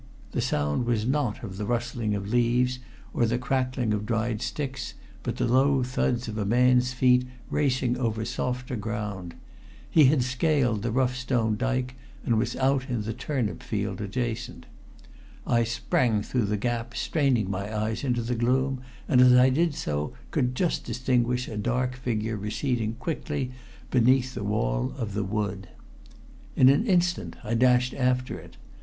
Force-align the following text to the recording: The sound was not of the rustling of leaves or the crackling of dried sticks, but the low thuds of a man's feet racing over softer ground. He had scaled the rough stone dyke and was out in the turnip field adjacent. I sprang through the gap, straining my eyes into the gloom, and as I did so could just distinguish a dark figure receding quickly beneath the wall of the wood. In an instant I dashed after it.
The 0.31 0.41
sound 0.41 0.85
was 0.87 1.05
not 1.05 1.43
of 1.43 1.57
the 1.57 1.65
rustling 1.67 2.15
of 2.15 2.27
leaves 2.27 2.79
or 3.13 3.27
the 3.27 3.37
crackling 3.37 3.93
of 3.93 4.03
dried 4.07 4.41
sticks, 4.41 4.95
but 5.21 5.37
the 5.37 5.45
low 5.45 5.83
thuds 5.83 6.27
of 6.27 6.39
a 6.39 6.43
man's 6.43 6.91
feet 6.91 7.27
racing 7.51 7.95
over 7.97 8.25
softer 8.25 8.75
ground. 8.75 9.35
He 9.87 10.05
had 10.05 10.23
scaled 10.23 10.81
the 10.81 10.89
rough 10.91 11.15
stone 11.15 11.55
dyke 11.55 11.93
and 12.25 12.39
was 12.39 12.55
out 12.55 12.89
in 12.89 13.03
the 13.03 13.13
turnip 13.13 13.61
field 13.61 14.01
adjacent. 14.01 14.65
I 15.45 15.63
sprang 15.63 16.23
through 16.23 16.45
the 16.45 16.57
gap, 16.57 16.95
straining 16.95 17.51
my 17.51 17.71
eyes 17.71 18.03
into 18.03 18.23
the 18.23 18.33
gloom, 18.33 18.81
and 19.07 19.21
as 19.21 19.33
I 19.33 19.51
did 19.51 19.75
so 19.75 20.13
could 20.31 20.55
just 20.55 20.83
distinguish 20.83 21.47
a 21.47 21.57
dark 21.57 21.93
figure 21.95 22.37
receding 22.37 22.95
quickly 22.95 23.51
beneath 23.91 24.33
the 24.33 24.43
wall 24.43 24.95
of 24.97 25.13
the 25.13 25.23
wood. 25.23 25.67
In 26.55 26.69
an 26.69 26.87
instant 26.87 27.35
I 27.43 27.53
dashed 27.53 27.93
after 27.93 28.39
it. 28.39 28.57